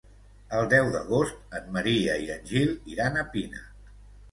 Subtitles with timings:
[0.59, 3.65] El deu d'agost en Maria i en Gil iran a Pina.